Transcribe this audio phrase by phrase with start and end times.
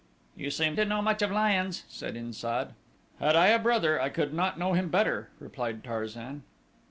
[0.35, 2.73] "You seem to know much of lions," said In sad.
[3.19, 6.41] "Had I a brother I could not know him better," replied Tarzan.